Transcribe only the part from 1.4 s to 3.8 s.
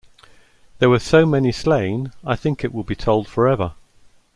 slain I think it will be told forever.